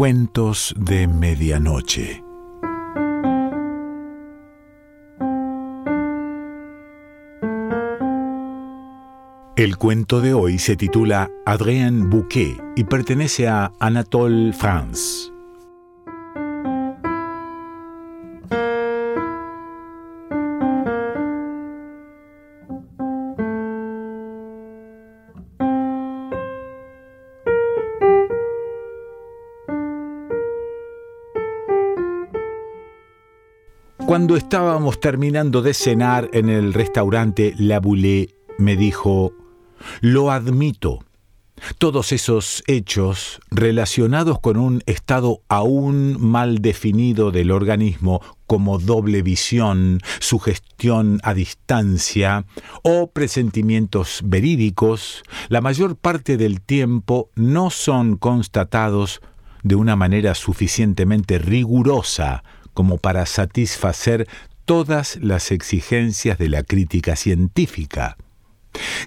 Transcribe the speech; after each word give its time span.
Cuentos 0.00 0.74
de 0.78 1.06
Medianoche. 1.06 2.24
El 9.56 9.76
cuento 9.76 10.22
de 10.22 10.32
hoy 10.32 10.58
se 10.58 10.76
titula 10.76 11.30
Adrien 11.44 12.08
Bouquet 12.08 12.56
y 12.76 12.84
pertenece 12.84 13.46
a 13.46 13.72
Anatole 13.78 14.54
France. 14.54 15.29
Cuando 34.10 34.34
estábamos 34.34 34.98
terminando 34.98 35.62
de 35.62 35.72
cenar 35.72 36.30
en 36.32 36.48
el 36.48 36.74
restaurante 36.74 37.54
La 37.56 37.78
Boulée, 37.78 38.34
me 38.58 38.74
dijo, 38.74 39.34
lo 40.00 40.32
admito. 40.32 41.04
Todos 41.78 42.10
esos 42.10 42.64
hechos 42.66 43.38
relacionados 43.52 44.40
con 44.40 44.56
un 44.56 44.82
estado 44.86 45.42
aún 45.46 46.20
mal 46.20 46.58
definido 46.58 47.30
del 47.30 47.52
organismo 47.52 48.20
como 48.48 48.80
doble 48.80 49.22
visión, 49.22 50.00
sugestión 50.18 51.20
a 51.22 51.32
distancia 51.32 52.46
o 52.82 53.12
presentimientos 53.12 54.22
verídicos, 54.24 55.22
la 55.48 55.60
mayor 55.60 55.94
parte 55.94 56.36
del 56.36 56.62
tiempo 56.62 57.30
no 57.36 57.70
son 57.70 58.16
constatados 58.16 59.20
de 59.62 59.76
una 59.76 59.94
manera 59.94 60.34
suficientemente 60.34 61.38
rigurosa 61.38 62.42
como 62.74 62.98
para 62.98 63.26
satisfacer 63.26 64.28
todas 64.64 65.18
las 65.20 65.50
exigencias 65.50 66.38
de 66.38 66.48
la 66.48 66.62
crítica 66.62 67.16
científica. 67.16 68.16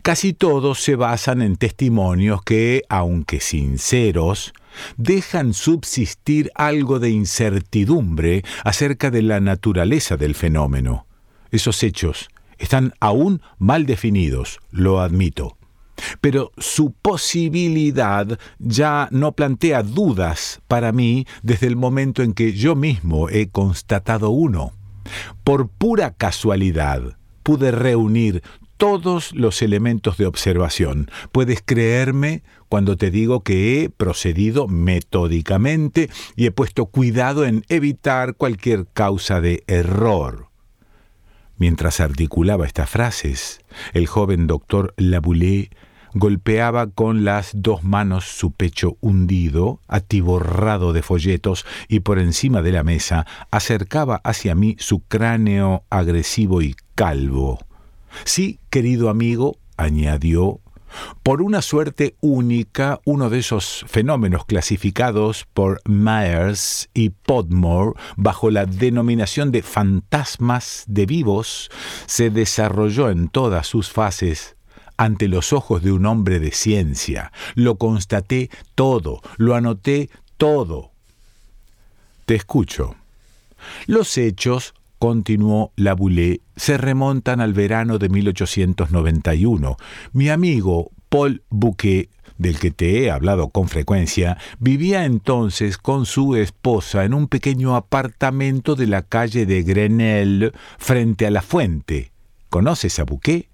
Casi 0.02 0.34
todos 0.34 0.82
se 0.84 0.96
basan 0.96 1.42
en 1.42 1.56
testimonios 1.56 2.44
que, 2.44 2.84
aunque 2.90 3.40
sinceros, 3.40 4.54
dejan 4.98 5.54
subsistir 5.54 6.52
algo 6.56 7.00
de 7.00 7.12
incertidumbre 7.12 8.44
acerca 8.66 9.10
de 9.10 9.22
la 9.22 9.40
naturaleza 9.40 10.18
del 10.18 10.36
fenómeno. 10.36 11.06
Esos 11.52 11.82
hechos 11.84 12.30
están 12.58 12.94
aún 13.00 13.42
mal 13.58 13.86
definidos, 13.86 14.60
lo 14.72 15.00
admito 15.00 15.58
pero 16.22 16.52
su 16.58 16.92
posibilidad 16.92 18.40
ya 18.60 19.08
no 19.12 19.34
plantea 19.34 19.84
dudas 19.84 20.62
para 20.68 20.92
mí 20.92 21.26
desde 21.42 21.68
el 21.68 21.76
momento 21.76 22.24
en 22.24 22.34
que 22.34 22.54
yo 22.54 22.76
mismo 22.76 23.30
he 23.30 23.50
constatado 23.50 24.30
uno. 24.30 24.74
Por 25.44 25.68
pura 25.68 26.12
casualidad 26.12 27.18
pude 27.44 27.72
reunir 27.72 28.42
todos 28.78 29.34
los 29.34 29.62
elementos 29.62 30.18
de 30.18 30.26
observación. 30.26 31.10
Puedes 31.32 31.62
creerme 31.64 32.44
cuando 32.70 32.98
te 32.98 33.12
digo 33.12 33.42
que 33.42 33.84
he 33.84 33.90
procedido 33.90 34.68
metódicamente 34.68 36.10
y 36.36 36.48
he 36.48 36.52
puesto 36.52 36.88
cuidado 36.88 37.46
en 37.46 37.64
evitar 37.70 38.36
cualquier 38.36 38.88
causa 38.88 39.42
de 39.42 39.64
error. 39.68 40.53
Mientras 41.58 42.00
articulaba 42.00 42.66
estas 42.66 42.90
frases, 42.90 43.62
el 43.94 44.08
joven 44.08 44.48
doctor 44.48 44.94
Laboulé 44.98 45.70
golpeaba 46.14 46.88
con 46.88 47.26
las 47.26 47.52
dos 47.54 47.84
manos 47.84 48.26
su 48.26 48.52
pecho 48.52 48.98
hundido, 49.02 49.80
atiborrado 49.88 50.94
de 50.94 51.02
folletos, 51.02 51.66
y 51.88 52.02
por 52.02 52.20
encima 52.20 52.62
de 52.62 52.72
la 52.72 52.84
mesa 52.84 53.26
acercaba 53.52 54.22
hacia 54.24 54.56
mí 54.56 54.76
su 54.80 55.00
cráneo 55.02 55.84
agresivo 55.90 56.62
y 56.62 56.76
calvo. 56.96 57.60
Sí, 58.26 58.60
querido 58.70 59.10
amigo, 59.10 59.58
añadió, 59.78 60.60
por 61.24 61.42
una 61.42 61.62
suerte 61.62 62.16
única, 62.22 63.00
uno 63.06 63.30
de 63.30 63.40
esos 63.40 63.86
fenómenos 63.88 64.46
clasificados 64.46 65.46
por 65.54 65.82
Myers 65.88 66.90
y 66.94 67.10
Podmore 67.10 67.94
bajo 68.16 68.50
la 68.50 68.66
denominación 68.66 69.52
de 69.52 69.62
fantasmas 69.62 70.84
de 70.88 71.06
vivos 71.06 71.70
se 72.06 72.30
desarrolló 72.30 73.10
en 73.10 73.30
todas 73.30 73.68
sus 73.68 73.90
fases 73.90 74.56
ante 74.98 75.28
los 75.28 75.54
ojos 75.54 75.84
de 75.84 75.92
un 75.92 76.06
hombre 76.06 76.40
de 76.40 76.52
ciencia. 76.52 77.32
Lo 77.56 77.76
constaté 77.76 78.50
todo, 78.76 79.22
lo 79.38 79.56
anoté 79.56 80.10
todo. 80.38 80.92
Te 82.26 82.36
escucho. 82.36 82.96
Los 83.88 84.18
hechos, 84.18 84.74
continuó 85.04 85.74
Laboulé, 85.76 86.40
se 86.56 86.78
remontan 86.78 87.42
al 87.42 87.52
verano 87.52 88.00
de 88.00 88.08
1891. 88.08 89.76
Mi 90.14 90.30
amigo 90.30 90.92
Paul 91.10 91.44
Bouquet, 91.50 92.10
del 92.38 92.58
que 92.58 92.72
te 92.72 93.04
he 93.04 93.12
hablado 93.12 93.50
con 93.50 93.68
frecuencia, 93.68 94.38
vivía 94.60 95.04
entonces 95.04 95.78
con 95.78 96.06
su 96.06 96.38
esposa 96.38 97.04
en 97.04 97.14
un 97.14 97.28
pequeño 97.28 97.76
apartamento 97.76 98.76
de 98.76 98.88
la 98.88 99.02
calle 99.02 99.46
de 99.46 99.64
Grenelle, 99.64 100.54
frente 100.78 101.28
a 101.28 101.32
la 101.32 101.42
fuente. 101.42 102.14
¿Conoces 102.50 102.98
a 103.00 103.04
Bouquet? 103.04 103.50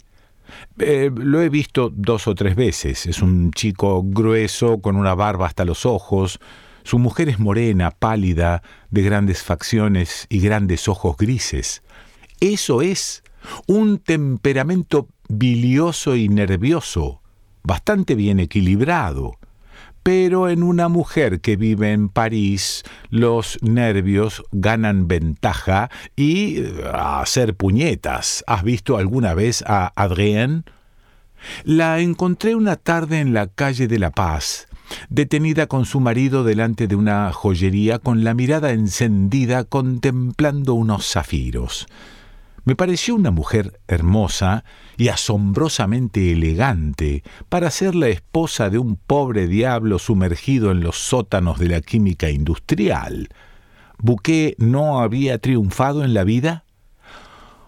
Eh, 0.78 1.10
lo 1.12 1.42
he 1.42 1.50
visto 1.50 1.92
dos 1.92 2.28
o 2.28 2.36
tres 2.36 2.56
veces. 2.56 3.08
Es 3.08 3.24
un 3.24 3.50
chico 3.54 4.04
grueso, 4.06 4.82
con 4.82 4.96
una 4.96 5.16
barba 5.16 5.48
hasta 5.48 5.66
los 5.66 5.88
ojos. 5.88 6.40
Su 6.84 7.00
mujer 7.00 7.30
es 7.30 7.40
morena, 7.40 7.92
pálida, 7.92 8.64
de 8.90 9.02
grandes 9.02 9.44
facciones 9.44 10.26
y 10.30 10.40
grandes 10.40 10.88
ojos 10.88 11.18
grises. 11.18 11.84
Eso 12.40 12.82
es 12.82 13.24
un 13.68 14.00
temperamento 14.00 15.08
bilioso 15.28 16.16
y 16.16 16.30
nervioso, 16.30 17.22
bastante 17.64 18.16
bien 18.16 18.40
equilibrado 18.40 19.40
pero 20.04 20.50
en 20.50 20.64
una 20.64 20.88
mujer 20.88 21.42
que 21.42 21.56
vive 21.56 21.92
en 21.92 22.10
París 22.10 22.84
los 23.10 23.60
nervios 23.62 24.44
ganan 24.52 25.08
ventaja 25.08 25.90
y 26.16 26.62
eh, 26.62 26.84
a 26.92 27.22
hacer 27.22 27.56
puñetas. 27.56 28.44
¿Has 28.48 28.64
visto 28.64 28.98
alguna 28.98 29.34
vez 29.34 29.64
a 29.68 29.92
Adrienne? 29.96 30.64
La 31.64 32.00
encontré 32.00 32.56
una 32.56 32.76
tarde 32.76 33.20
en 33.20 33.34
la 33.34 33.48
calle 33.48 33.88
de 33.88 34.00
La 34.00 34.12
Paz, 34.12 34.68
detenida 35.10 35.68
con 35.68 35.86
su 35.86 36.00
marido 36.00 36.44
delante 36.44 36.88
de 36.88 36.96
una 36.96 37.32
joyería 37.32 38.00
con 38.00 38.24
la 38.24 38.34
mirada 38.34 38.72
encendida 38.72 39.64
contemplando 39.64 40.74
unos 40.74 41.12
zafiros. 41.12 41.88
Me 42.66 42.76
pareció 42.76 43.16
una 43.16 43.32
mujer 43.32 43.80
hermosa 43.88 44.64
y 44.98 45.08
asombrosamente 45.08 46.34
elegante 46.34 47.24
para 47.48 47.72
ser 47.72 47.96
la 47.96 48.10
esposa 48.10 48.70
de 48.70 48.78
un 48.78 48.96
pobre 48.96 49.48
diablo 49.48 49.98
sumergido 49.98 50.72
en 50.72 50.82
los 50.82 50.98
sótanos 50.98 51.58
de 51.58 51.70
la 51.70 51.82
química 51.82 52.30
industrial. 52.30 53.30
¿Bouquet 53.98 54.56
no 54.60 55.00
había 55.00 55.40
triunfado 55.40 56.04
en 56.04 56.14
la 56.14 56.24
vida? 56.24 56.64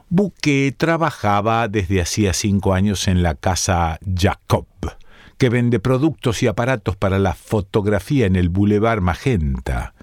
Bouquet 0.10 0.78
trabajaba 0.78 1.68
desde 1.68 2.02
hacía 2.02 2.34
cinco 2.34 2.74
años 2.74 3.08
en 3.08 3.24
la 3.24 3.36
casa 3.36 3.98
Jacob, 4.16 4.68
que 5.42 5.50
vende 5.50 5.80
productos 5.80 6.44
y 6.44 6.48
aparatos 6.48 6.96
para 6.96 7.18
la 7.18 7.34
fotografía 7.34 8.28
en 8.28 8.36
el 8.36 8.50
Boulevard 8.50 9.02
Magenta. 9.02 9.96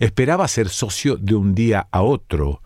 Esperaba 0.00 0.48
ser 0.48 0.70
socio 0.70 1.16
de 1.16 1.36
un 1.36 1.54
día 1.54 1.86
a 1.92 2.02
otro, 2.02 2.62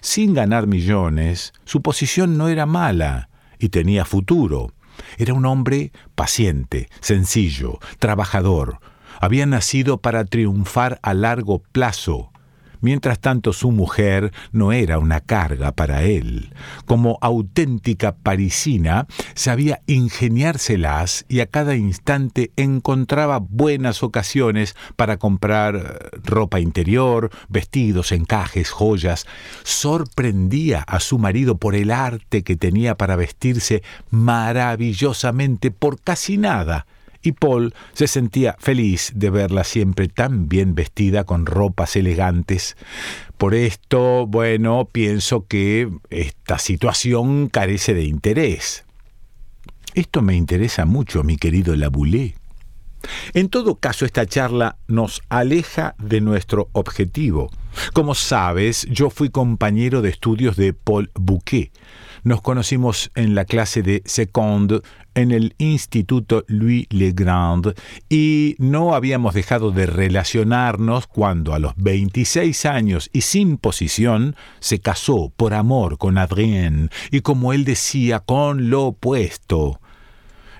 sin 0.00 0.34
ganar 0.34 0.66
millones, 0.66 1.52
su 1.64 1.80
posición 1.80 2.36
no 2.36 2.48
era 2.48 2.66
mala 2.66 3.28
y 3.60 3.68
tenía 3.68 4.04
futuro. 4.04 4.72
Era 5.16 5.32
un 5.32 5.46
hombre 5.46 5.92
paciente, 6.16 6.88
sencillo, 6.98 7.78
trabajador. 8.00 8.80
Había 9.20 9.46
nacido 9.46 9.98
para 9.98 10.24
triunfar 10.24 10.98
a 11.04 11.14
largo 11.14 11.60
plazo 11.70 12.32
Mientras 12.80 13.20
tanto, 13.20 13.52
su 13.52 13.70
mujer 13.70 14.32
no 14.52 14.72
era 14.72 14.98
una 14.98 15.20
carga 15.20 15.72
para 15.72 16.02
él. 16.02 16.52
Como 16.86 17.18
auténtica 17.20 18.14
parisina, 18.16 19.06
sabía 19.34 19.82
ingeniárselas 19.86 21.24
y 21.28 21.40
a 21.40 21.46
cada 21.46 21.76
instante 21.76 22.52
encontraba 22.56 23.38
buenas 23.38 24.02
ocasiones 24.02 24.76
para 24.96 25.18
comprar 25.18 25.76
eh, 25.76 26.18
ropa 26.24 26.60
interior, 26.60 27.30
vestidos, 27.48 28.12
encajes, 28.12 28.70
joyas. 28.70 29.26
Sorprendía 29.62 30.80
a 30.80 31.00
su 31.00 31.18
marido 31.18 31.58
por 31.58 31.74
el 31.74 31.90
arte 31.90 32.42
que 32.42 32.56
tenía 32.56 32.96
para 32.96 33.16
vestirse 33.16 33.82
maravillosamente 34.10 35.70
por 35.70 36.00
casi 36.00 36.36
nada 36.36 36.86
y 37.22 37.32
Paul 37.32 37.74
se 37.92 38.06
sentía 38.06 38.56
feliz 38.58 39.12
de 39.14 39.30
verla 39.30 39.64
siempre 39.64 40.08
tan 40.08 40.48
bien 40.48 40.74
vestida 40.74 41.24
con 41.24 41.46
ropas 41.46 41.96
elegantes. 41.96 42.76
Por 43.36 43.54
esto, 43.54 44.26
bueno, 44.26 44.88
pienso 44.90 45.46
que 45.46 45.90
esta 46.10 46.58
situación 46.58 47.48
carece 47.48 47.94
de 47.94 48.04
interés. 48.04 48.84
Esto 49.94 50.22
me 50.22 50.36
interesa 50.36 50.84
mucho, 50.84 51.24
mi 51.24 51.36
querido 51.36 51.74
Laboulé. 51.74 52.34
En 53.32 53.48
todo 53.48 53.76
caso, 53.76 54.04
esta 54.04 54.26
charla 54.26 54.76
nos 54.86 55.22
aleja 55.28 55.94
de 55.98 56.20
nuestro 56.20 56.68
objetivo. 56.72 57.50
Como 57.92 58.14
sabes, 58.14 58.86
yo 58.90 59.10
fui 59.10 59.30
compañero 59.30 60.02
de 60.02 60.10
estudios 60.10 60.56
de 60.56 60.74
Paul 60.74 61.10
Bouquet. 61.14 61.72
Nos 62.22 62.42
conocimos 62.42 63.10
en 63.14 63.34
la 63.34 63.46
clase 63.46 63.82
de 63.82 64.02
Seconde 64.04 64.82
en 65.14 65.30
el 65.30 65.54
Instituto 65.58 66.44
Louis 66.46 66.86
Le 66.90 67.12
Grand 67.12 67.74
y 68.08 68.56
no 68.58 68.94
habíamos 68.94 69.34
dejado 69.34 69.70
de 69.70 69.86
relacionarnos 69.86 71.06
cuando 71.06 71.54
a 71.54 71.58
los 71.58 71.74
26 71.76 72.66
años 72.66 73.10
y 73.12 73.22
sin 73.22 73.56
posición 73.56 74.36
se 74.60 74.80
casó 74.80 75.32
por 75.36 75.54
amor 75.54 75.98
con 75.98 76.18
Adrien 76.18 76.90
y 77.10 77.20
como 77.20 77.52
él 77.52 77.64
decía 77.64 78.20
con 78.20 78.70
lo 78.70 78.86
opuesto. 78.86 79.80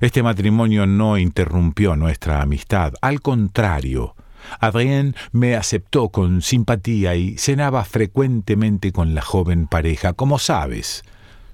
Este 0.01 0.23
matrimonio 0.23 0.87
no 0.87 1.19
interrumpió 1.19 1.97
nuestra 1.97 2.41
amistad, 2.41 2.95
al 3.03 3.21
contrario, 3.21 4.15
Adrien 4.59 5.15
me 5.33 5.55
aceptó 5.55 6.09
con 6.09 6.43
simpatía 6.43 7.15
y 7.15 7.37
cenaba 7.39 7.85
frecuentemente 7.85 8.93
con 8.93 9.15
la 9.15 9.23
joven 9.23 9.67
pareja. 9.67 10.13
Como 10.13 10.39
sabes, 10.39 11.05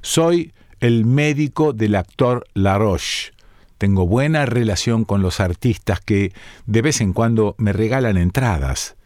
soy 0.03 0.53
el 0.81 1.05
médico 1.05 1.73
del 1.73 1.95
actor 1.95 2.47
Laroche. 2.55 3.33
Tengo 3.79 4.07
buena 4.07 4.47
relación 4.47 5.05
con 5.05 5.23
los 5.23 5.41
artistas 5.41 6.01
que 6.01 6.33
de 6.67 6.83
vez 6.83 7.01
en 7.01 7.13
cuando 7.13 7.55
me 7.59 7.73
regalan 7.73 8.17
entradas. 8.17 8.97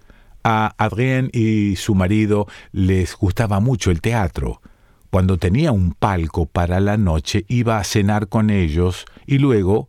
A 0.42 0.74
Adrien 0.78 1.30
y 1.32 1.76
su 1.76 1.94
marido 1.94 2.46
les 2.72 3.14
gustaba 3.16 3.60
mucho 3.60 3.90
el 3.90 4.00
teatro. 4.00 4.62
Cuando 5.10 5.38
tenía 5.38 5.72
un 5.72 5.92
palco 5.92 6.46
para 6.46 6.78
la 6.80 6.96
noche 6.96 7.44
iba 7.48 7.78
a 7.78 7.84
cenar 7.84 8.28
con 8.28 8.48
ellos 8.48 9.04
y 9.26 9.38
luego 9.38 9.88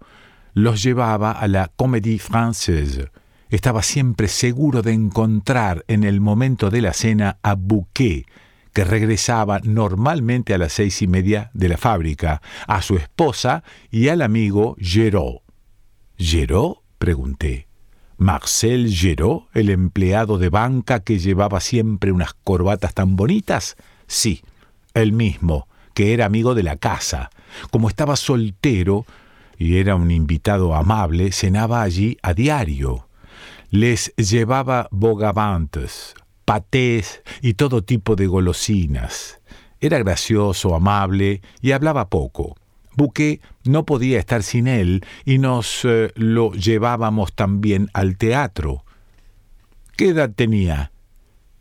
los 0.53 0.81
llevaba 0.83 1.31
a 1.31 1.47
la 1.47 1.71
Comédie 1.75 2.19
Française. 2.19 3.09
Estaba 3.49 3.83
siempre 3.83 4.27
seguro 4.27 4.81
de 4.81 4.93
encontrar 4.93 5.85
en 5.87 6.03
el 6.03 6.21
momento 6.21 6.69
de 6.69 6.81
la 6.81 6.93
cena 6.93 7.37
a 7.43 7.55
Bouquet, 7.55 8.25
que 8.73 8.83
regresaba 8.83 9.59
normalmente 9.63 10.53
a 10.53 10.57
las 10.57 10.73
seis 10.73 11.01
y 11.01 11.07
media 11.07 11.51
de 11.53 11.69
la 11.69 11.77
fábrica, 11.77 12.41
a 12.67 12.81
su 12.81 12.95
esposa 12.95 13.63
y 13.89 14.07
al 14.07 14.21
amigo 14.21 14.75
Geraud. 14.79 15.39
¿Geraud? 16.17 16.77
pregunté. 16.97 17.67
¿Marcel 18.17 18.93
Geraud, 18.93 19.43
el 19.53 19.71
empleado 19.71 20.37
de 20.37 20.49
banca 20.49 20.99
que 20.99 21.17
llevaba 21.17 21.59
siempre 21.59 22.11
unas 22.11 22.33
corbatas 22.43 22.93
tan 22.93 23.15
bonitas? 23.15 23.75
Sí, 24.05 24.43
el 24.93 25.11
mismo, 25.11 25.67
que 25.93 26.13
era 26.13 26.25
amigo 26.25 26.53
de 26.53 26.63
la 26.63 26.75
casa. 26.75 27.31
Como 27.71 27.89
estaba 27.89 28.15
soltero 28.15 29.05
y 29.57 29.77
era 29.77 29.95
un 29.95 30.11
invitado 30.11 30.75
amable, 30.75 31.31
cenaba 31.31 31.81
allí 31.81 32.17
a 32.21 32.33
diario. 32.33 33.07
Les 33.69 34.13
llevaba 34.15 34.87
bogavantes, 34.91 36.13
patés 36.51 37.21
y 37.41 37.53
todo 37.53 37.81
tipo 37.81 38.17
de 38.17 38.27
golosinas. 38.27 39.39
Era 39.79 39.99
gracioso, 39.99 40.75
amable 40.75 41.41
y 41.61 41.71
hablaba 41.71 42.09
poco. 42.09 42.57
Buque 42.97 43.39
no 43.63 43.85
podía 43.85 44.19
estar 44.19 44.43
sin 44.43 44.67
él 44.67 45.05
y 45.23 45.37
nos 45.37 45.85
eh, 45.85 46.11
lo 46.15 46.51
llevábamos 46.51 47.31
también 47.31 47.89
al 47.93 48.17
teatro. 48.17 48.83
¿Qué 49.95 50.09
edad 50.09 50.29
tenía? 50.35 50.91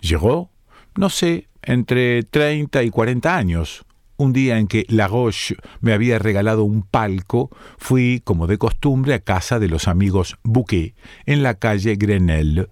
¿Llegó? 0.01 0.51
No 0.97 1.09
sé, 1.09 1.47
entre 1.63 2.25
30 2.25 2.83
y 2.83 2.91
40 2.91 3.37
años. 3.37 3.85
Un 4.17 4.33
día 4.33 4.59
en 4.59 4.67
que 4.67 4.87
Laroche 4.89 5.55
me 5.81 5.93
había 5.93 6.19
regalado 6.19 6.65
un 6.65 6.83
palco, 6.83 7.49
fui, 7.79 8.23
como 8.25 8.49
de 8.49 8.59
costumbre, 8.59 9.15
a 9.15 9.21
casa 9.21 9.61
de 9.61 9.69
los 9.69 9.87
amigos 9.87 10.37
Bouquet, 10.43 10.97
en 11.27 11.45
la 11.45 11.55
calle 11.55 11.95
Grenelle. 11.95 12.67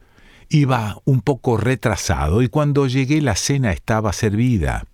Iba 0.48 1.00
un 1.04 1.20
poco 1.20 1.56
retrasado 1.56 2.42
y 2.42 2.48
cuando 2.48 2.86
llegué 2.86 3.20
la 3.20 3.36
cena 3.36 3.72
estaba 3.72 4.12
servida. 4.12 4.86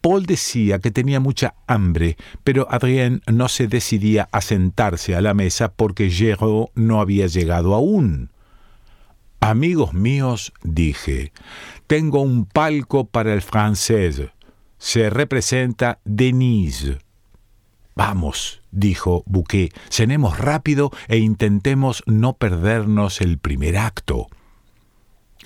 Paul 0.00 0.26
decía 0.26 0.80
que 0.80 0.90
tenía 0.90 1.20
mucha 1.20 1.54
hambre, 1.66 2.16
pero 2.42 2.66
Adrien 2.70 3.22
no 3.26 3.48
se 3.48 3.68
decidía 3.68 4.28
a 4.32 4.40
sentarse 4.40 5.14
a 5.14 5.20
la 5.20 5.34
mesa 5.34 5.72
porque 5.72 6.10
Géraud 6.10 6.68
no 6.74 7.00
había 7.00 7.26
llegado 7.26 7.74
aún. 7.74 8.30
Amigos 9.40 9.94
míos, 9.94 10.52
dije, 10.64 11.32
tengo 11.86 12.20
un 12.20 12.44
palco 12.44 13.06
para 13.06 13.32
el 13.34 13.42
francés. 13.42 14.22
Se 14.78 15.10
representa 15.10 16.00
Denise. 16.04 16.98
Vamos, 17.94 18.62
dijo 18.70 19.22
Bouquet, 19.26 19.72
cenemos 19.90 20.38
rápido 20.38 20.90
e 21.08 21.18
intentemos 21.18 22.02
no 22.06 22.34
perdernos 22.34 23.20
el 23.20 23.38
primer 23.38 23.76
acto. 23.76 24.28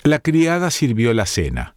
La 0.03 0.19
criada 0.19 0.69
sirvió 0.69 1.13
la 1.13 1.25
cena. 1.25 1.75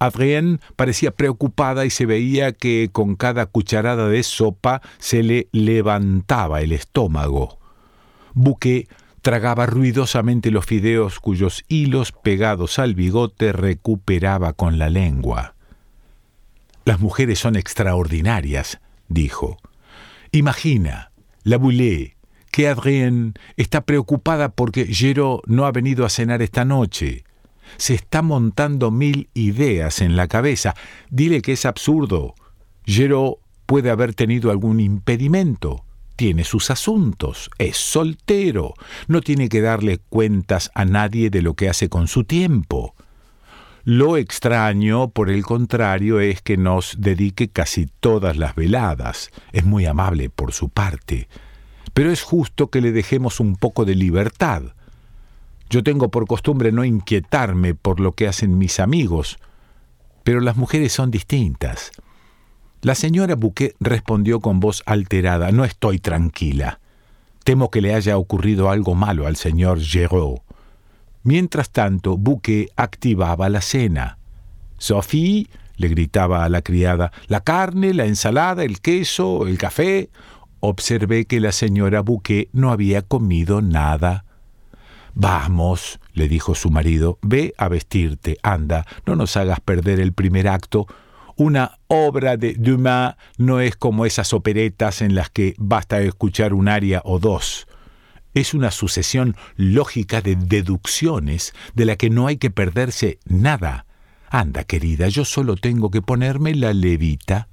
Adrienne 0.00 0.58
parecía 0.76 1.10
preocupada 1.10 1.84
y 1.84 1.90
se 1.90 2.06
veía 2.06 2.52
que 2.52 2.88
con 2.90 3.16
cada 3.16 3.46
cucharada 3.46 4.08
de 4.08 4.22
sopa 4.22 4.80
se 4.98 5.22
le 5.22 5.48
levantaba 5.52 6.62
el 6.62 6.72
estómago. 6.72 7.58
Bouquet 8.32 8.88
tragaba 9.20 9.66
ruidosamente 9.66 10.50
los 10.50 10.64
fideos 10.64 11.20
cuyos 11.20 11.64
hilos 11.68 12.12
pegados 12.12 12.78
al 12.78 12.94
bigote 12.94 13.52
recuperaba 13.52 14.54
con 14.54 14.78
la 14.78 14.88
lengua. 14.88 15.54
Las 16.84 16.98
mujeres 16.98 17.38
son 17.38 17.56
extraordinarias, 17.56 18.80
dijo. 19.08 19.58
Imagina, 20.32 21.12
la 21.44 21.58
Boulé, 21.58 22.16
que 22.50 22.68
Adrien 22.68 23.34
está 23.56 23.82
preocupada 23.82 24.48
porque 24.48 24.86
Gero 24.86 25.42
no 25.46 25.66
ha 25.66 25.72
venido 25.72 26.06
a 26.06 26.08
cenar 26.08 26.42
esta 26.42 26.64
noche. 26.64 27.24
Se 27.76 27.94
está 27.94 28.22
montando 28.22 28.90
mil 28.90 29.28
ideas 29.34 30.00
en 30.00 30.16
la 30.16 30.28
cabeza. 30.28 30.74
Dile 31.10 31.42
que 31.42 31.52
es 31.52 31.64
absurdo. 31.64 32.34
Gero 32.84 33.38
puede 33.66 33.90
haber 33.90 34.14
tenido 34.14 34.50
algún 34.50 34.80
impedimento 34.80 35.84
tiene 36.20 36.44
sus 36.44 36.70
asuntos, 36.70 37.48
es 37.56 37.78
soltero, 37.78 38.74
no 39.08 39.22
tiene 39.22 39.48
que 39.48 39.62
darle 39.62 40.00
cuentas 40.10 40.70
a 40.74 40.84
nadie 40.84 41.30
de 41.30 41.40
lo 41.40 41.54
que 41.54 41.70
hace 41.70 41.88
con 41.88 42.08
su 42.08 42.24
tiempo. 42.24 42.94
Lo 43.84 44.18
extraño, 44.18 45.08
por 45.08 45.30
el 45.30 45.42
contrario, 45.42 46.20
es 46.20 46.42
que 46.42 46.58
nos 46.58 46.96
dedique 46.98 47.48
casi 47.48 47.86
todas 48.00 48.36
las 48.36 48.54
veladas. 48.54 49.30
Es 49.52 49.64
muy 49.64 49.86
amable 49.86 50.28
por 50.28 50.52
su 50.52 50.68
parte. 50.68 51.26
Pero 51.94 52.12
es 52.12 52.20
justo 52.20 52.68
que 52.68 52.82
le 52.82 52.92
dejemos 52.92 53.40
un 53.40 53.56
poco 53.56 53.86
de 53.86 53.94
libertad. 53.94 54.74
Yo 55.70 55.84
tengo 55.84 56.10
por 56.10 56.26
costumbre 56.26 56.72
no 56.72 56.84
inquietarme 56.84 57.76
por 57.76 58.00
lo 58.00 58.12
que 58.12 58.26
hacen 58.26 58.58
mis 58.58 58.80
amigos, 58.80 59.38
pero 60.24 60.40
las 60.40 60.56
mujeres 60.56 60.92
son 60.92 61.12
distintas. 61.12 61.92
La 62.82 62.96
señora 62.96 63.36
Bouquet 63.36 63.76
respondió 63.78 64.40
con 64.40 64.58
voz 64.58 64.82
alterada, 64.84 65.52
No 65.52 65.64
estoy 65.64 66.00
tranquila. 66.00 66.80
Temo 67.44 67.70
que 67.70 67.80
le 67.80 67.94
haya 67.94 68.18
ocurrido 68.18 68.68
algo 68.68 68.96
malo 68.96 69.28
al 69.28 69.36
señor 69.36 69.80
Géraud. 69.80 70.40
Mientras 71.22 71.70
tanto, 71.70 72.16
Bouquet 72.16 72.70
activaba 72.76 73.48
la 73.48 73.60
cena. 73.60 74.18
Sophie, 74.76 75.48
le 75.76 75.88
gritaba 75.88 76.44
a 76.44 76.48
la 76.48 76.62
criada, 76.62 77.12
la 77.28 77.42
carne, 77.42 77.94
la 77.94 78.06
ensalada, 78.06 78.64
el 78.64 78.80
queso, 78.80 79.46
el 79.46 79.56
café. 79.56 80.10
Observé 80.58 81.26
que 81.26 81.38
la 81.38 81.52
señora 81.52 82.00
Bouquet 82.00 82.48
no 82.52 82.72
había 82.72 83.02
comido 83.02 83.62
nada. 83.62 84.24
Vamos, 85.14 86.00
le 86.12 86.28
dijo 86.28 86.54
su 86.54 86.70
marido, 86.70 87.18
ve 87.22 87.54
a 87.58 87.68
vestirte, 87.68 88.38
anda, 88.42 88.86
no 89.06 89.16
nos 89.16 89.36
hagas 89.36 89.60
perder 89.60 90.00
el 90.00 90.12
primer 90.12 90.48
acto, 90.48 90.86
una 91.40 91.78
obra 91.86 92.36
de 92.36 92.52
Dumas 92.52 93.16
no 93.38 93.60
es 93.60 93.74
como 93.74 94.04
esas 94.04 94.34
operetas 94.34 95.00
en 95.00 95.14
las 95.14 95.30
que 95.30 95.54
basta 95.56 95.98
escuchar 96.02 96.52
un 96.52 96.68
aria 96.68 97.00
o 97.02 97.18
dos. 97.18 97.66
Es 98.34 98.52
una 98.52 98.70
sucesión 98.70 99.36
lógica 99.56 100.20
de 100.20 100.36
deducciones 100.36 101.54
de 101.74 101.86
la 101.86 101.96
que 101.96 102.10
no 102.10 102.26
hay 102.26 102.36
que 102.36 102.50
perderse 102.50 103.20
nada. 103.24 103.86
Anda, 104.28 104.64
querida, 104.64 105.08
yo 105.08 105.24
solo 105.24 105.56
tengo 105.56 105.90
que 105.90 106.02
ponerme 106.02 106.54
la 106.54 106.74
levita. 106.74 107.48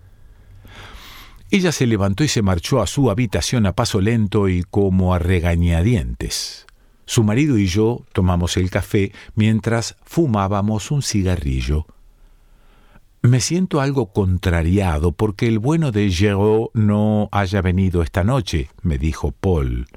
Ella 1.50 1.72
se 1.72 1.88
levantó 1.88 2.26
y 2.26 2.28
se 2.28 2.42
marchó 2.42 2.82
a 2.82 2.88
su 2.88 3.10
habitación 3.10 3.66
a 3.66 3.72
paso 3.72 4.02
lento 4.02 4.50
y 4.50 4.64
como 4.64 5.14
a 5.14 5.20
regañadientes. 5.20 6.67
Su 7.08 7.24
marido 7.24 7.58
y 7.58 7.68
yo 7.68 8.04
tomamos 8.12 8.58
el 8.58 8.70
café 8.70 9.14
mientras 9.34 9.96
fumábamos 10.04 10.92
un 10.92 11.02
cigarrillo. 11.02 11.88
Me 13.22 13.40
siento 13.40 13.80
algo 13.80 14.12
contrariado 14.12 15.14
porque 15.14 15.48
el 15.48 15.58
bueno 15.58 15.94
de 15.94 16.12
Géraud 16.12 16.68
no 16.74 17.30
haya 17.32 17.62
venido 17.62 18.04
esta 18.04 18.26
noche, 18.26 18.70
me 18.82 18.98
dijo 18.98 19.32
Paul. 19.32 19.88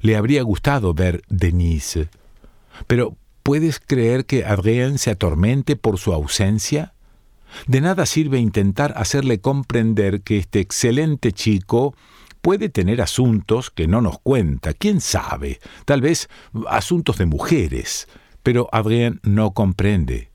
Le 0.00 0.16
habría 0.16 0.42
gustado 0.42 0.94
ver 0.94 1.22
Denise. 1.28 2.08
Pero 2.88 3.16
¿puedes 3.44 3.78
creer 3.78 4.26
que 4.26 4.44
Adrien 4.44 4.98
se 4.98 5.12
atormente 5.12 5.76
por 5.76 5.98
su 5.98 6.12
ausencia? 6.12 6.92
De 7.68 7.80
nada 7.80 8.04
sirve 8.04 8.40
intentar 8.40 8.94
hacerle 8.96 9.40
comprender 9.40 10.22
que 10.22 10.38
este 10.38 10.58
excelente 10.58 11.30
chico 11.30 11.94
puede 12.42 12.68
tener 12.68 13.00
asuntos 13.00 13.70
que 13.70 13.86
no 13.86 14.00
nos 14.02 14.18
cuenta, 14.18 14.74
quién 14.74 15.00
sabe, 15.00 15.60
tal 15.86 16.02
vez 16.02 16.28
asuntos 16.68 17.16
de 17.16 17.26
mujeres, 17.26 18.08
pero 18.42 18.68
Adrien 18.72 19.20
no 19.22 19.52
comprende. 19.52 20.30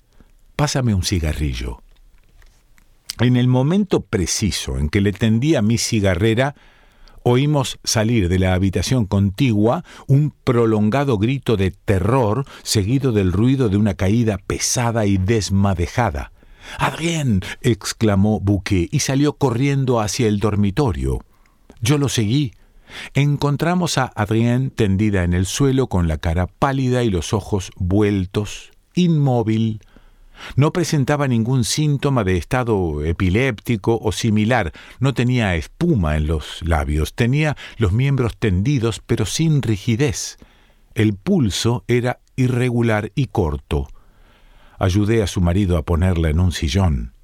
Pásame 0.56 0.94
un 0.94 1.04
cigarrillo. 1.04 1.84
En 3.20 3.36
el 3.36 3.48
momento 3.48 4.02
preciso 4.02 4.78
en 4.78 4.90
que 4.90 5.02
le 5.02 5.12
tendía 5.12 5.62
mi 5.62 5.78
cigarrera, 5.78 6.56
oímos 7.24 7.78
salir 7.84 8.30
de 8.30 8.40
la 8.40 8.54
habitación 8.54 9.06
contigua 9.06 9.84
un 10.08 10.34
prolongado 10.44 11.18
grito 11.18 11.58
de 11.58 11.72
terror 11.72 12.46
seguido 12.64 13.12
del 13.12 13.34
ruido 13.34 13.70
de 13.70 13.78
una 13.78 13.96
caída 13.96 14.38
pesada 14.38 15.06
y 15.06 15.18
desmadejada. 15.18 16.32
Adrien. 16.78 17.42
exclamó 17.62 18.40
Bouquet 18.40 18.88
y 18.92 19.00
salió 19.00 19.34
corriendo 19.34 20.00
hacia 20.00 20.28
el 20.28 20.40
dormitorio. 20.40 21.20
Yo 21.82 21.98
lo 21.98 22.10
seguí. 22.10 22.54
Encontramos 23.14 23.98
a 23.98 24.12
Adrien 24.16 24.72
tendida 24.72 25.24
en 25.24 25.34
el 25.34 25.46
suelo 25.46 25.88
con 25.88 26.08
la 26.08 26.18
cara 26.18 26.48
pálida 26.48 27.04
y 27.04 27.10
los 27.10 27.34
ojos 27.34 27.72
vueltos, 27.76 28.72
inmóvil. 28.94 29.82
No 30.56 30.72
presentaba 30.72 31.28
ningún 31.28 31.64
síntoma 31.64 32.24
de 32.24 32.38
estado 32.38 33.04
epiléptico 33.04 34.00
o 34.02 34.12
similar, 34.12 34.72
no 35.00 35.14
tenía 35.14 35.56
espuma 35.56 36.16
en 36.16 36.28
los 36.28 36.62
labios, 36.64 37.14
tenía 37.14 37.58
los 37.78 37.92
miembros 37.92 38.38
tendidos 38.38 39.02
pero 39.06 39.26
sin 39.26 39.62
rigidez. 39.62 40.38
El 40.94 41.16
pulso 41.16 41.84
era 41.88 42.20
irregular 42.36 43.12
y 43.16 43.28
corto. 43.28 43.88
Ayudé 44.80 45.24
a 45.24 45.28
su 45.28 45.42
marido 45.42 45.78
a 45.78 45.84
ponerla 45.84 46.30
en 46.30 46.40
un 46.40 46.52
sillón. 46.52 47.17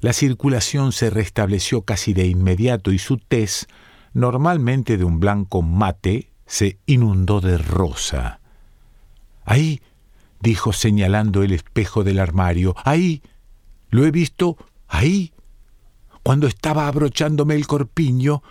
La 0.00 0.12
circulación 0.12 0.92
se 0.92 1.10
restableció 1.10 1.82
casi 1.82 2.12
de 2.12 2.26
inmediato 2.26 2.92
y 2.92 2.98
su 2.98 3.18
tez, 3.18 3.66
normalmente 4.12 4.96
de 4.96 5.04
un 5.04 5.20
blanco 5.20 5.62
mate, 5.62 6.30
se 6.46 6.78
inundó 6.86 7.40
de 7.40 7.58
rosa. 7.58 8.40
Ahí, 9.44 9.80
dijo 10.40 10.72
señalando 10.72 11.42
el 11.42 11.52
espejo 11.52 12.04
del 12.04 12.18
armario, 12.18 12.74
ahí, 12.84 13.22
lo 13.90 14.04
he 14.04 14.10
visto, 14.10 14.56
ahí. 14.88 15.32
Cuando 16.22 16.46
estaba 16.46 16.88
abrochándome 16.88 17.54
el 17.54 17.66
corpiño, 17.66 18.42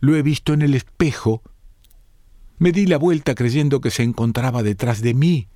lo 0.00 0.16
he 0.16 0.22
visto 0.22 0.52
en 0.52 0.62
el 0.62 0.74
espejo. 0.74 1.42
Me 2.58 2.72
di 2.72 2.86
la 2.86 2.98
vuelta 2.98 3.34
creyendo 3.34 3.80
que 3.80 3.90
se 3.90 4.02
encontraba 4.02 4.62
detrás 4.62 5.02
de 5.02 5.14
mí, 5.14 5.48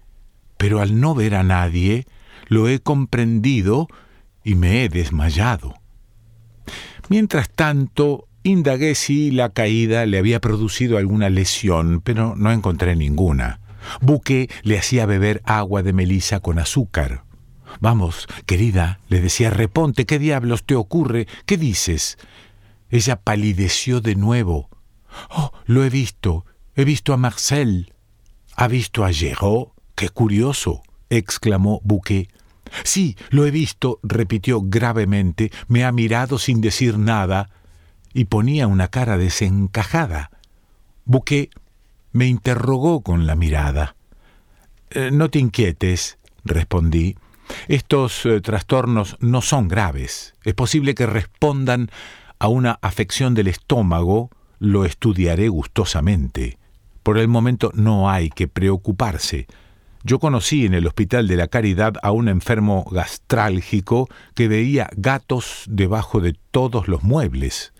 pero 0.56 0.80
al 0.80 1.00
no 1.00 1.14
ver 1.14 1.34
a 1.34 1.42
nadie, 1.42 2.06
lo 2.48 2.68
he 2.68 2.80
comprendido 2.80 3.88
y 4.44 4.54
me 4.54 4.84
he 4.84 4.88
desmayado. 4.88 5.74
Mientras 7.08 7.50
tanto, 7.50 8.28
indagué 8.42 8.94
si 8.94 9.30
la 9.30 9.50
caída 9.50 10.06
le 10.06 10.18
había 10.18 10.40
producido 10.40 10.98
alguna 10.98 11.30
lesión, 11.30 12.00
pero 12.02 12.34
no 12.36 12.52
encontré 12.52 12.94
ninguna. 12.94 13.60
Buque 14.00 14.48
le 14.62 14.78
hacía 14.78 15.06
beber 15.06 15.42
agua 15.44 15.82
de 15.82 15.92
melisa 15.92 16.40
con 16.40 16.58
azúcar. 16.58 17.24
Vamos, 17.80 18.26
querida, 18.46 19.00
le 19.08 19.20
decía, 19.20 19.50
reponte, 19.50 20.06
¿qué 20.06 20.18
diablos 20.18 20.64
te 20.64 20.74
ocurre? 20.74 21.26
¿Qué 21.46 21.56
dices? 21.56 22.18
Ella 22.88 23.16
palideció 23.16 24.00
de 24.00 24.14
nuevo. 24.14 24.70
Oh, 25.30 25.52
lo 25.66 25.84
he 25.84 25.90
visto, 25.90 26.44
he 26.76 26.84
visto 26.84 27.12
a 27.12 27.16
Marcel. 27.16 27.92
¿Ha 28.56 28.68
visto 28.68 29.04
a 29.04 29.12
Géraud? 29.12 29.68
¡Qué 29.94 30.08
curioso! 30.08 30.82
exclamó 31.10 31.80
Bouquet. 31.84 32.28
Sí, 32.83 33.16
lo 33.30 33.47
he 33.47 33.50
visto, 33.50 34.00
repitió 34.02 34.61
gravemente, 34.62 35.50
me 35.68 35.85
ha 35.85 35.92
mirado 35.92 36.38
sin 36.38 36.61
decir 36.61 36.99
nada 36.99 37.50
y 38.12 38.26
ponía 38.26 38.66
una 38.66 38.88
cara 38.88 39.18
desencajada. 39.18 40.30
Bouquet 41.04 41.50
me 42.12 42.26
interrogó 42.26 43.02
con 43.02 43.26
la 43.26 43.35
mirada. 43.35 43.97
Eh, 44.90 45.11
no 45.12 45.28
te 45.28 45.40
inquietes, 45.40 46.18
respondí. 46.44 47.16
Estos 47.68 48.25
eh, 48.25 48.40
trastornos 48.40 49.16
no 49.21 49.42
son 49.42 49.68
graves. 49.68 50.35
Es 50.44 50.54
posible 50.54 50.94
que 50.94 51.06
respondan 51.06 51.90
a 52.38 52.49
una 52.49 52.78
afección 52.80 53.35
del 53.35 53.49
estómago. 53.49 54.30
Lo 54.59 54.85
estudiaré 54.85 55.49
gustosamente. 55.49 56.59
Por 57.02 57.18
el 57.18 57.28
momento 57.28 57.71
no 57.75 58.09
hay 58.09 58.30
que 58.30 58.49
preocuparse. 58.49 59.47
Yo 60.06 60.18
conocí 60.18 60.66
en 60.66 60.75
el 60.75 60.87
Hospital 60.87 61.28
de 61.28 61.37
la 61.37 61.49
Caridad 61.49 61.94
a 62.02 62.12
un 62.12 62.28
enfermo 62.28 62.84
gastrálgico 62.90 64.06
que 64.34 64.49
veía 64.49 64.90
gatos 64.99 65.64
debajo 65.66 66.20
de 66.20 66.37
todos 66.50 66.88
los 66.88 67.02
muebles. 67.02 67.73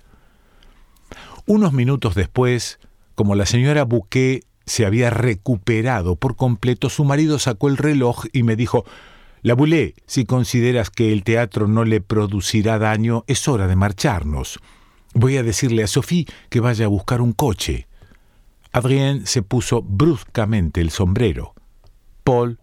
Unos 1.45 1.75
minutos 1.75 2.15
después, 2.15 2.79
como 3.15 3.35
la 3.35 3.45
señora 3.45 3.85
Bouquet 3.85 4.47
se 4.65 4.87
había 4.87 5.11
recuperado 5.11 6.17
por 6.17 6.35
completo, 6.35 6.89
su 6.89 7.05
marido 7.05 7.39
sacó 7.39 7.69
el 7.69 7.77
reloj 7.77 8.25
y 8.33 8.43
me 8.43 8.57
dijo 8.57 8.87
La 9.43 9.53
Boulet, 9.53 9.95
si 10.07 10.25
consideras 10.25 10.89
que 10.89 11.13
el 11.13 11.25
teatro 11.25 11.69
no 11.69 11.85
le 11.85 12.01
producirá 12.01 12.79
daño, 12.79 13.25
es 13.27 13.47
hora 13.49 13.67
de 13.67 13.77
marcharnos. 13.77 14.61
Voy 15.13 15.37
a 15.37 15.43
decirle 15.43 15.83
a 15.83 15.89
Sophie 15.89 16.25
que 16.49 16.61
vaya 16.61 16.87
a 16.87 16.89
buscar 16.89 17.21
un 17.21 17.33
coche. 17.33 17.87
Adrien 18.73 19.27
se 19.27 19.43
puso 19.43 19.83
bruscamente 19.83 20.81
el 20.81 20.89
sombrero. 20.89 21.54
Paul, 22.25 22.59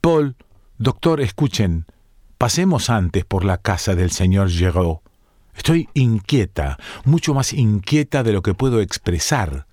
Paul, 0.00 0.34
doctor, 0.76 1.20
escuchen, 1.20 1.86
pasemos 2.36 2.90
antes 2.90 3.24
por 3.24 3.44
la 3.44 3.58
casa 3.58 3.94
del 3.94 4.10
señor 4.10 4.50
Géraud. 4.50 4.98
Estoy 5.56 5.88
inquieta, 5.94 6.78
mucho 7.04 7.32
más 7.32 7.52
inquieta 7.52 8.24
de 8.24 8.32
lo 8.32 8.42
que 8.42 8.54
puedo 8.54 8.80
expresar. 8.80 9.66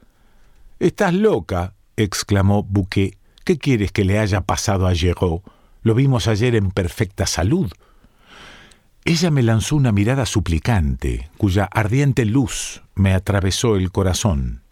Estás 0.77 1.15
loca, 1.15 1.74
exclamó 1.98 2.62
Bouquet. 2.62 3.17
¿Qué 3.44 3.58
quieres 3.58 3.91
que 3.91 4.05
le 4.05 4.20
haya 4.20 4.41
pasado 4.41 4.86
a 4.86 4.94
Géraud? 4.94 5.41
Lo 5.82 5.96
vimos 5.96 6.27
ayer 6.27 6.53
en 6.53 6.70
perfecta 6.70 7.25
salud. 7.25 7.72
Ella 9.05 9.32
me 9.32 9.41
lanzó 9.41 9.75
una 9.75 9.91
mirada 9.91 10.27
suplicante, 10.27 11.32
cuya 11.38 11.65
ardiente 11.65 12.25
luz 12.25 12.84
me 12.94 13.15
atravesó 13.15 13.75
el 13.75 13.91
corazón. 13.91 14.64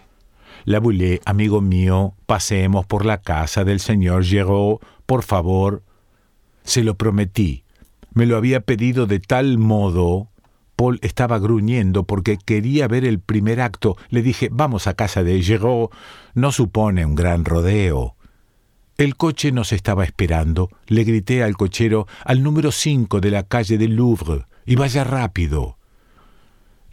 La 0.65 0.79
Boulé, 0.79 1.21
amigo 1.25 1.59
mío, 1.59 2.15
paseemos 2.25 2.85
por 2.85 3.05
la 3.05 3.21
casa 3.21 3.63
del 3.63 3.79
señor 3.79 4.23
Géraud, 4.23 4.77
por 5.05 5.23
favor. 5.23 5.83
Se 6.63 6.83
lo 6.83 6.95
prometí. 6.95 7.65
Me 8.13 8.25
lo 8.25 8.37
había 8.37 8.61
pedido 8.61 9.05
de 9.05 9.19
tal 9.19 9.57
modo. 9.57 10.29
Paul 10.75 10.99
estaba 11.01 11.37
gruñendo 11.39 12.03
porque 12.05 12.37
quería 12.37 12.87
ver 12.87 13.03
el 13.03 13.19
primer 13.19 13.59
acto. 13.59 13.97
Le 14.09 14.21
dije, 14.21 14.49
vamos 14.51 14.87
a 14.87 14.93
casa 14.93 15.23
de 15.23 15.41
Géraud. 15.41 15.89
No 16.33 16.51
supone 16.51 17.05
un 17.05 17.15
gran 17.15 17.43
rodeo. 17.43 18.15
El 18.97 19.17
coche 19.17 19.51
nos 19.51 19.73
estaba 19.73 20.05
esperando. 20.05 20.69
Le 20.87 21.03
grité 21.03 21.43
al 21.43 21.57
cochero 21.57 22.07
al 22.23 22.41
número 22.41 22.71
cinco 22.71 23.19
de 23.19 23.31
la 23.31 23.43
calle 23.43 23.77
del 23.77 23.95
Louvre. 23.95 24.45
Y 24.65 24.75
vaya 24.75 25.03
rápido. 25.03 25.77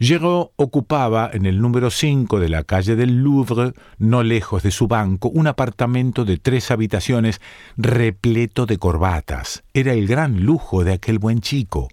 Géraud 0.03 0.47
ocupaba 0.55 1.29
en 1.31 1.45
el 1.45 1.61
número 1.61 1.91
5 1.91 2.39
de 2.39 2.49
la 2.49 2.63
calle 2.63 2.95
del 2.95 3.21
Louvre, 3.21 3.73
no 3.99 4.23
lejos 4.23 4.63
de 4.63 4.71
su 4.71 4.87
banco, 4.87 5.29
un 5.29 5.45
apartamento 5.45 6.25
de 6.25 6.37
tres 6.37 6.71
habitaciones 6.71 7.39
repleto 7.77 8.65
de 8.65 8.79
corbatas. 8.79 9.63
Era 9.75 9.93
el 9.93 10.07
gran 10.07 10.43
lujo 10.43 10.83
de 10.83 10.93
aquel 10.93 11.19
buen 11.19 11.39
chico. 11.39 11.87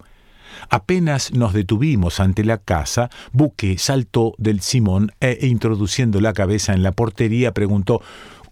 Apenas 0.71 1.35
nos 1.35 1.53
detuvimos 1.53 2.19
ante 2.19 2.47
la 2.47 2.57
casa, 2.57 3.11
Buque 3.33 3.77
saltó 3.77 4.33
del 4.39 4.63
Simón 4.63 5.13
e, 5.21 5.41
introduciendo 5.43 6.23
la 6.23 6.33
cabeza 6.33 6.73
en 6.73 6.83
la 6.83 6.93
portería, 6.93 7.53
preguntó 7.53 8.01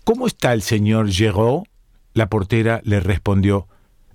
¿Cómo 0.04 0.26
está 0.26 0.52
el 0.52 0.60
señor 0.60 1.10
Géraud? 1.10 1.62
La 2.12 2.28
portera 2.28 2.82
le 2.84 3.00
respondió 3.00 3.68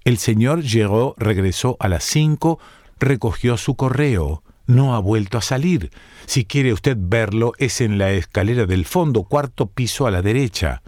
El 0.04 0.20
señor 0.20 0.62
Géraud 0.62 1.14
regresó 1.18 1.78
a 1.80 1.88
las 1.88 2.04
cinco, 2.04 2.60
recogió 3.00 3.58
su 3.58 3.74
correo 3.74 4.44
no 4.72 4.96
ha 4.96 5.00
vuelto 5.00 5.38
a 5.38 5.42
salir. 5.42 5.92
Si 6.26 6.46
quiere 6.46 6.74
usted 6.74 6.98
verlo, 7.00 7.54
es 7.58 7.82
en 7.82 7.98
la 7.98 8.12
escalera 8.12 8.66
del 8.66 8.86
fondo, 8.86 9.24
cuarto 9.24 9.68
piso 9.68 10.08
a 10.08 10.12
la 10.12 10.22
derecha. 10.22 10.82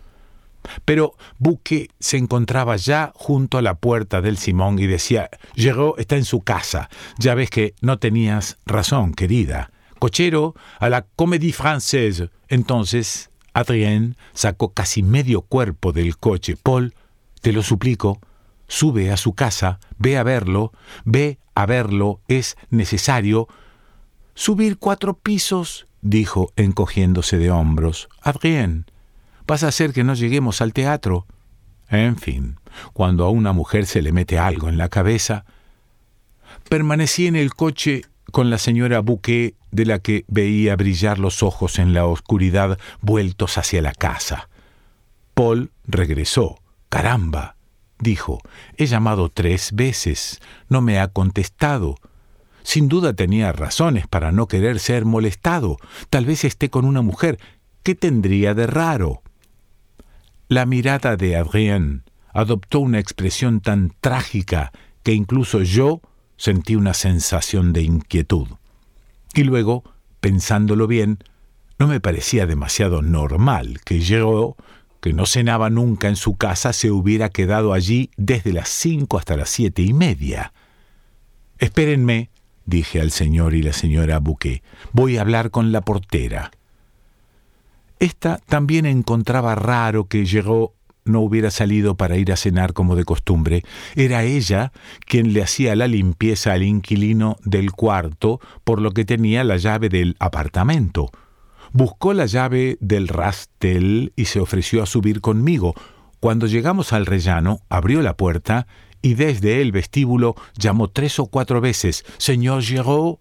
Pero 0.86 1.16
Buque 1.40 1.90
se 2.00 2.18
encontraba 2.18 2.78
ya 2.78 3.12
junto 3.16 3.58
a 3.58 3.62
la 3.62 3.76
puerta 3.76 4.22
del 4.22 4.38
Simón 4.38 4.80
y 4.80 4.88
decía, 4.88 5.30
Llegó, 5.56 5.98
está 5.98 6.16
en 6.16 6.24
su 6.24 6.42
casa. 6.42 6.90
Ya 7.18 7.36
ves 7.36 7.50
que 7.50 7.76
no 7.82 8.00
tenías 8.00 8.58
razón, 8.66 9.14
querida. 9.14 9.72
Cochero, 10.00 10.56
a 10.80 10.90
la 10.90 11.06
Comédie 11.16 11.54
Française. 11.54 12.30
Entonces, 12.48 13.30
Adrien 13.54 14.16
sacó 14.34 14.74
casi 14.74 15.04
medio 15.04 15.42
cuerpo 15.42 15.92
del 15.92 16.18
coche. 16.18 16.56
Paul, 16.62 16.94
te 17.42 17.52
lo 17.52 17.62
suplico, 17.62 18.22
sube 18.68 19.12
a 19.12 19.18
su 19.18 19.34
casa, 19.34 19.80
ve 19.98 20.18
a 20.18 20.24
verlo, 20.24 20.72
ve 21.04 21.40
a 21.56 21.66
verlo, 21.66 22.22
es 22.28 22.58
necesario, 22.70 23.48
Subir 24.36 24.78
cuatro 24.78 25.14
pisos, 25.14 25.88
dijo, 26.02 26.52
encogiéndose 26.56 27.38
de 27.38 27.52
hombros. 27.52 28.10
Adrien, 28.22 28.86
vas 29.46 29.64
a 29.64 29.68
hacer 29.68 29.94
que 29.94 30.04
no 30.04 30.16
lleguemos 30.16 30.62
al 30.62 30.74
teatro. 30.74 31.26
En 31.90 32.18
fin, 32.18 32.58
cuando 32.94 33.26
a 33.26 33.30
una 33.30 33.54
mujer 33.54 33.86
se 33.86 34.02
le 34.02 34.12
mete 34.12 34.40
algo 34.40 34.70
en 34.70 34.78
la 34.78 34.90
cabeza. 34.90 35.46
Permanecí 36.70 37.28
en 37.28 37.36
el 37.36 37.54
coche 37.54 38.04
con 38.32 38.50
la 38.50 38.58
señora 38.58 39.02
Bouquet, 39.02 39.56
de 39.72 39.86
la 39.86 40.00
que 40.00 40.26
veía 40.28 40.76
brillar 40.76 41.20
los 41.20 41.44
ojos 41.44 41.78
en 41.80 41.94
la 41.94 42.06
oscuridad 42.06 42.80
vueltos 43.02 43.58
hacia 43.58 43.82
la 43.82 43.94
casa. 43.94 44.50
Paul 45.34 45.72
regresó. 45.86 46.60
Caramba, 46.90 47.56
dijo, 48.00 48.40
he 48.78 48.86
llamado 48.86 49.30
tres 49.30 49.72
veces. 49.74 50.42
No 50.70 50.82
me 50.82 51.00
ha 51.00 51.08
contestado. 51.08 51.96
Sin 52.64 52.88
duda 52.88 53.14
tenía 53.14 53.52
razones 53.52 54.08
para 54.08 54.32
no 54.32 54.48
querer 54.48 54.80
ser 54.80 55.06
molestado. 55.06 55.78
Tal 56.10 56.26
vez 56.26 56.44
esté 56.44 56.70
con 56.70 56.86
una 56.86 57.02
mujer. 57.02 57.40
¿Qué 57.84 57.96
tendría 57.96 58.54
de 58.54 58.68
raro? 58.68 59.22
La 60.48 60.66
mirada 60.66 61.18
de 61.18 61.36
Adrien 61.36 62.04
adoptó 62.34 62.80
una 62.80 63.00
expresión 63.00 63.60
tan 63.62 63.94
trágica 64.00 64.72
que 65.04 65.14
incluso 65.14 65.62
yo 65.62 66.02
sentí 66.38 66.76
una 66.76 66.94
sensación 66.94 67.74
de 67.74 67.84
inquietud. 67.84 68.48
Y 69.34 69.44
luego, 69.44 69.84
pensándolo 70.20 70.88
bien, 70.88 71.20
no 71.80 71.88
me 71.88 72.00
parecía 72.00 72.46
demasiado 72.46 73.02
normal 73.02 73.82
que 73.84 74.00
yo, 74.00 74.56
que 75.02 75.14
no 75.14 75.26
cenaba 75.26 75.70
nunca 75.70 76.08
en 76.08 76.16
su 76.16 76.36
casa, 76.36 76.72
se 76.72 76.92
hubiera 76.92 77.30
quedado 77.30 77.74
allí 77.74 78.10
desde 78.16 78.54
las 78.54 78.70
cinco 78.70 79.18
hasta 79.18 79.36
las 79.36 79.50
siete 79.50 79.82
y 79.82 79.94
media. 79.94 80.54
Espérenme, 81.58 82.30
dije 82.66 83.02
al 83.02 83.12
señor 83.12 83.54
y 83.54 83.62
la 83.62 83.74
señora 83.74 84.20
Bouquet. 84.20 84.64
Voy 84.92 85.18
a 85.18 85.22
hablar 85.22 85.52
con 85.52 85.72
la 85.72 85.82
portera. 85.82 86.52
Esta 88.00 88.40
también 88.48 88.86
encontraba 88.86 89.56
raro 89.56 90.06
que 90.06 90.26
llegó 90.26 90.74
no 91.06 91.20
hubiera 91.22 91.52
salido 91.52 91.96
para 91.96 92.18
ir 92.18 92.32
a 92.32 92.38
cenar 92.38 92.74
como 92.74 92.96
de 92.96 93.04
costumbre. 93.04 93.64
Era 93.96 94.24
ella 94.24 94.72
quien 95.06 95.34
le 95.34 95.44
hacía 95.44 95.76
la 95.76 95.88
limpieza 95.88 96.54
al 96.54 96.64
inquilino 96.64 97.38
del 97.44 97.72
cuarto, 97.72 98.40
por 98.64 98.82
lo 98.82 98.92
que 98.92 99.06
tenía 99.06 99.44
la 99.44 99.58
llave 99.58 99.90
del 99.90 100.16
apartamento. 100.20 101.12
Buscó 101.72 102.14
la 102.14 102.26
llave 102.26 102.78
del 102.80 103.08
rastel 103.08 104.14
y 104.16 104.26
se 104.26 104.40
ofreció 104.40 104.84
a 104.84 104.86
subir 104.86 105.22
conmigo. 105.22 105.74
Cuando 106.20 106.48
llegamos 106.48 106.94
al 106.94 107.06
rellano, 107.06 107.60
abrió 107.68 108.02
la 108.02 108.16
puerta 108.16 108.68
y 109.04 109.14
desde 109.14 109.62
el 109.62 109.72
vestíbulo 109.72 110.34
llamó 110.58 110.88
tres 110.88 111.20
o 111.20 111.28
cuatro 111.28 111.62
veces 111.62 112.04
Señor 112.18 112.64
Giraud. 112.64 113.18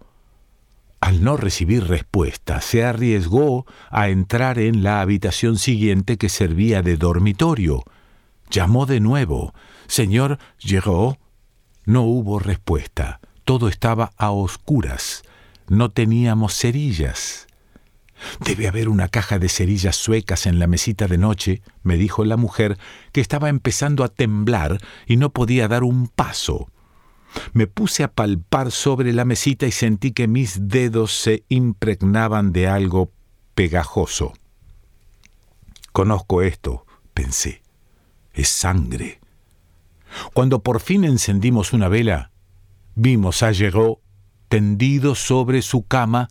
Al 1.01 1.25
no 1.25 1.37
recibir 1.37 1.89
respuesta, 1.89 2.61
se 2.61 2.85
arriesgó 2.85 3.67
a 3.91 4.09
entrar 4.09 4.61
en 4.61 4.85
la 4.85 5.01
habitación 5.01 5.59
siguiente 5.59 6.17
que 6.17 6.29
servía 6.29 6.81
de 6.81 6.97
dormitorio. 6.97 7.83
Llamó 8.49 8.87
de 8.87 9.01
nuevo. 9.01 9.53
Señor 9.89 10.39
Giraud. 10.59 11.17
No 11.85 12.03
hubo 12.03 12.39
respuesta. 12.39 13.21
Todo 13.45 13.67
estaba 13.67 14.13
a 14.17 14.31
oscuras. 14.31 15.25
No 15.69 15.91
teníamos 15.91 16.57
cerillas. 16.57 17.49
Debe 18.45 18.69
haber 18.69 18.89
una 18.89 19.09
caja 19.09 19.39
de 19.39 19.49
cerillas 19.49 19.97
suecas 19.97 20.47
en 20.47 20.59
la 20.59 20.67
mesita 20.67 21.07
de 21.07 21.19
noche, 21.19 21.63
me 21.83 21.97
dijo 21.97 22.25
la 22.25 22.37
mujer, 22.37 22.79
que 23.13 23.21
estaba 23.21 23.49
empezando 23.49 24.05
a 24.05 24.09
temblar 24.09 24.79
y 25.07 25.17
no 25.17 25.31
podía 25.31 25.69
dar 25.69 25.85
un 25.85 26.09
paso. 26.09 26.69
Me 27.53 27.67
puse 27.67 28.05
a 28.05 28.13
palpar 28.13 28.71
sobre 28.71 29.13
la 29.13 29.25
mesita 29.25 29.67
y 29.67 29.73
sentí 29.73 30.13
que 30.13 30.29
mis 30.29 30.69
dedos 30.69 31.13
se 31.13 31.45
impregnaban 31.49 32.53
de 32.53 32.69
algo 32.69 33.11
pegajoso. 33.55 34.35
Conozco 35.93 36.43
esto, 36.43 36.87
pensé. 37.15 37.63
Es 38.33 38.49
sangre. 38.49 39.21
Cuando 40.33 40.63
por 40.63 40.81
fin 40.81 41.05
encendimos 41.05 41.73
una 41.73 41.89
vela, 41.89 42.31
vimos 42.95 43.43
a 43.43 43.53
Llegó 43.53 44.01
tendido 44.49 45.15
sobre 45.15 45.63
su 45.63 45.87
cama 45.87 46.29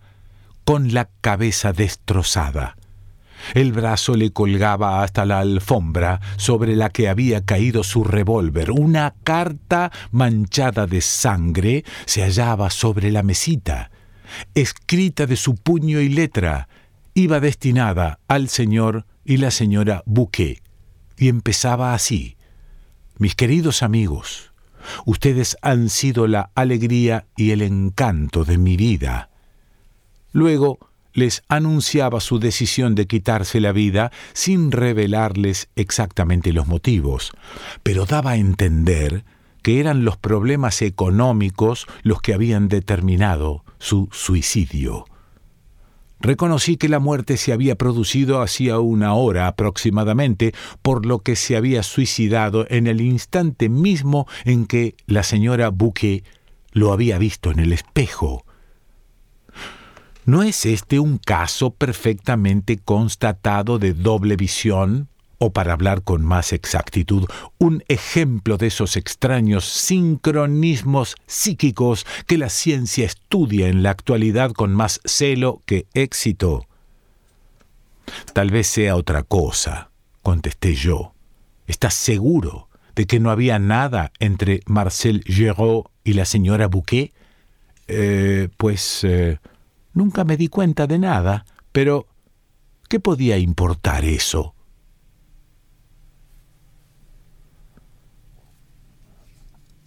con 0.72 0.94
la 0.94 1.10
cabeza 1.20 1.74
destrozada. 1.74 2.78
El 3.56 3.74
brazo 3.74 4.16
le 4.16 4.32
colgaba 4.32 5.04
hasta 5.04 5.26
la 5.26 5.39
alfombra 5.39 6.22
sobre 6.38 6.78
la 6.78 6.89
que 6.89 7.10
había 7.10 7.43
caído 7.43 7.84
su 7.84 8.06
revólver. 8.06 8.72
Una 8.72 9.13
carta 9.26 9.91
manchada 10.12 10.88
de 10.88 11.02
sangre 11.02 11.84
se 12.06 12.22
hallaba 12.22 12.69
sobre 12.69 13.12
la 13.12 13.22
mesita, 13.22 13.91
escrita 14.56 15.26
de 15.26 15.36
su 15.36 15.56
puño 15.56 16.00
y 16.00 16.08
letra. 16.08 16.69
Iba 17.15 17.41
destinada 17.41 18.19
al 18.30 18.48
señor 18.48 19.06
y 19.26 19.36
la 19.36 19.52
señora 19.52 20.04
Bouquet. 20.06 20.63
Y 21.17 21.28
empezaba 21.28 21.93
así. 21.93 22.38
Mis 23.17 23.36
queridos 23.36 23.84
amigos, 23.84 24.54
ustedes 25.06 25.58
han 25.62 25.89
sido 25.89 26.28
la 26.28 26.50
alegría 26.56 27.26
y 27.36 27.52
el 27.52 27.62
encanto 27.62 28.45
de 28.45 28.58
mi 28.58 28.78
vida. 28.78 29.31
Luego 30.32 30.80
les 31.13 31.44
anunciaba 31.50 32.22
su 32.22 32.39
decisión 32.39 32.96
de 32.96 33.08
quitarse 33.08 33.60
la 33.60 33.72
vida 33.72 34.12
sin 34.34 34.72
revelarles 34.72 35.70
exactamente 35.76 36.54
los 36.54 36.67
motivos, 36.67 37.32
pero 37.84 38.06
daba 38.06 38.32
a 38.32 38.38
entender 38.38 39.26
que 39.62 39.80
eran 39.80 40.06
los 40.06 40.17
problemas 40.17 40.82
económicos 40.82 41.86
los 42.04 42.22
que 42.22 42.34
habían 42.34 42.67
determinado 42.67 43.63
su 43.78 44.10
suicidio. 44.12 45.06
Reconocí 46.20 46.78
que 46.78 46.88
la 46.88 47.00
muerte 47.00 47.36
se 47.36 47.52
había 47.52 47.76
producido 47.76 48.41
hacía 48.41 48.80
una 48.80 49.15
hora 49.15 49.48
aproximadamente, 49.48 50.54
por 50.84 51.06
lo 51.06 51.20
que 51.20 51.36
se 51.36 51.58
había 51.58 51.82
suicidado 51.82 52.67
en 52.70 52.86
el 52.86 53.02
instante 53.02 53.70
mismo 53.70 54.28
en 54.46 54.67
que 54.67 54.96
la 55.08 55.24
señora 55.24 55.70
Bouquet 55.70 56.24
lo 56.74 56.94
había 56.94 57.17
visto 57.17 57.50
en 57.50 57.60
el 57.60 57.74
espejo. 57.74 58.46
¿No 60.25 60.43
es 60.43 60.67
este 60.67 60.99
un 60.99 61.17
caso 61.17 61.71
perfectamente 61.71 62.77
constatado 62.77 63.79
de 63.79 63.93
doble 63.93 64.36
visión? 64.36 65.07
O 65.39 65.51
para 65.51 65.73
hablar 65.73 66.03
con 66.03 66.23
más 66.23 66.53
exactitud, 66.53 67.27
un 67.57 67.84
ejemplo 67.88 68.57
de 68.57 68.67
esos 68.67 68.95
extraños 68.95 69.65
sincronismos 69.65 71.15
psíquicos 71.25 72.05
que 72.27 72.38
la 72.38 72.49
ciencia 72.49 73.05
estudia 73.07 73.67
en 73.67 73.81
la 73.81 73.89
actualidad 73.89 74.51
con 74.51 74.75
más 74.75 75.01
celo 75.03 75.63
que 75.65 75.88
éxito. 75.95 76.67
Tal 78.34 78.51
vez 78.51 78.67
sea 78.67 78.95
otra 78.95 79.23
cosa, 79.23 79.89
contesté 80.21 80.75
yo. 80.75 81.15
¿Estás 81.65 81.95
seguro 81.95 82.67
de 82.93 83.07
que 83.07 83.19
no 83.19 83.31
había 83.31 83.57
nada 83.57 84.12
entre 84.19 84.60
Marcel 84.67 85.23
Giraud 85.25 85.86
y 86.03 86.13
la 86.13 86.25
señora 86.25 86.67
Bouquet? 86.67 87.12
Eh, 87.88 88.49
pues 88.57 89.03
eh, 89.03 89.39
Nunca 89.93 90.23
me 90.23 90.38
di 90.38 90.47
cuenta 90.47 90.88
de 90.88 90.99
nada, 90.99 91.45
pero 91.71 92.08
¿qué 92.88 92.99
podía 92.99 93.38
importar 93.38 94.06
eso? 94.06 94.56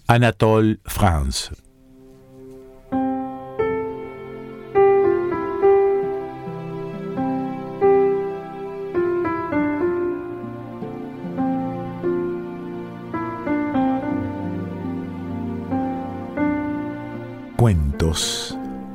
Anatole 0.06 0.78
France 0.84 1.50
Cuentos 17.56 18.58